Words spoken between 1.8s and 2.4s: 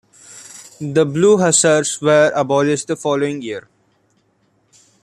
were